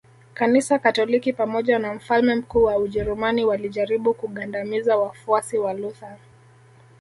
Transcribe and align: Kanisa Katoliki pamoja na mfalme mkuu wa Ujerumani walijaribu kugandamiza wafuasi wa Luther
Kanisa 0.33 0.79
Katoliki 0.79 1.33
pamoja 1.33 1.79
na 1.79 1.93
mfalme 1.93 2.35
mkuu 2.35 2.63
wa 2.63 2.77
Ujerumani 2.77 3.45
walijaribu 3.45 4.13
kugandamiza 4.13 4.97
wafuasi 4.97 5.57
wa 5.57 5.73
Luther 5.73 6.17